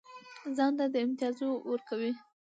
ځان 0.55 0.71
ته 0.77 0.85
دا 0.93 0.99
امتیاز 1.05 1.37
ورکوي. 1.71 2.11